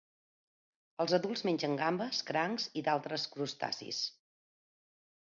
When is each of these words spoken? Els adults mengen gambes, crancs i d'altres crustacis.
Els 1.03 1.11
adults 1.17 1.43
mengen 1.49 1.75
gambes, 1.81 2.21
crancs 2.29 2.65
i 2.81 2.83
d'altres 2.87 3.25
crustacis. 3.35 4.01